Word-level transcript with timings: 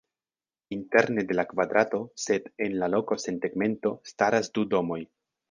Interne 0.77 1.23
de 1.31 1.35
la 1.39 1.45
kvadrato, 1.51 1.99
sed 2.23 2.47
en 2.69 2.79
la 2.85 2.91
loko 2.95 3.19
sen 3.27 3.39
tegmento, 3.45 3.93
staras 4.15 4.53
du 4.59 4.67
domoj. 4.75 5.01